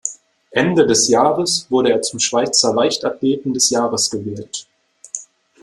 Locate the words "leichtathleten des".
2.73-3.69